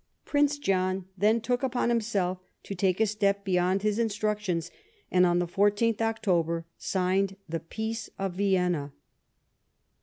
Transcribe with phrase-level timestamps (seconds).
[0.25, 4.71] Prince John then took, upon himself to take a step beyond his instructions,
[5.11, 8.93] and, on the 1 4th October, signed the Peace of Vienna.